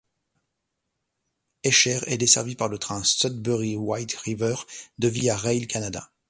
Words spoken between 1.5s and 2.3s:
Esher est